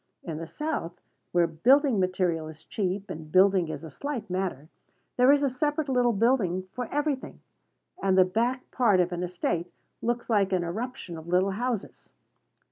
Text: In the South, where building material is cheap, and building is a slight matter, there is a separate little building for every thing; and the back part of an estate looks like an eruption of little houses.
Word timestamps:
In 0.23 0.39
the 0.39 0.47
South, 0.47 0.99
where 1.31 1.45
building 1.45 1.99
material 1.99 2.47
is 2.47 2.63
cheap, 2.63 3.11
and 3.11 3.31
building 3.31 3.67
is 3.69 3.83
a 3.83 3.91
slight 3.91 4.31
matter, 4.31 4.67
there 5.15 5.31
is 5.31 5.43
a 5.43 5.47
separate 5.51 5.89
little 5.89 6.11
building 6.11 6.67
for 6.73 6.87
every 6.91 7.13
thing; 7.15 7.39
and 8.01 8.17
the 8.17 8.25
back 8.25 8.71
part 8.71 8.99
of 8.99 9.11
an 9.11 9.21
estate 9.21 9.71
looks 10.01 10.27
like 10.27 10.51
an 10.53 10.63
eruption 10.63 11.19
of 11.19 11.27
little 11.27 11.51
houses. 11.51 12.11